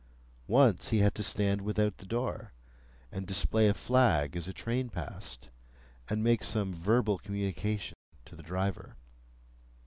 Once 0.47 0.89
he 0.89 0.97
had 0.97 1.13
to 1.13 1.21
stand 1.21 1.61
without 1.61 1.97
the 1.97 2.07
door, 2.07 2.53
and 3.11 3.27
display 3.27 3.67
a 3.67 3.73
flag 3.75 4.35
as 4.35 4.47
a 4.47 4.51
train 4.51 4.89
passed, 4.89 5.51
and 6.09 6.23
make 6.23 6.43
some 6.43 6.73
verbal 6.73 7.19
communication 7.19 7.93
to 8.25 8.35
the 8.35 8.41
driver. 8.41 8.95